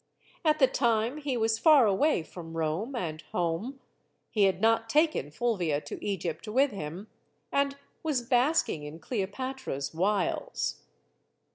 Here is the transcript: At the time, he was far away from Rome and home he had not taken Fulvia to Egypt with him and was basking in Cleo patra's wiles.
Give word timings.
At 0.43 0.57
the 0.57 0.65
time, 0.65 1.17
he 1.17 1.37
was 1.37 1.59
far 1.59 1.85
away 1.85 2.23
from 2.23 2.57
Rome 2.57 2.95
and 2.95 3.21
home 3.33 3.79
he 4.31 4.45
had 4.45 4.59
not 4.59 4.89
taken 4.89 5.29
Fulvia 5.29 5.79
to 5.81 6.03
Egypt 6.03 6.47
with 6.47 6.71
him 6.71 7.07
and 7.51 7.77
was 8.01 8.23
basking 8.23 8.81
in 8.81 8.97
Cleo 8.97 9.27
patra's 9.27 9.93
wiles. 9.93 10.81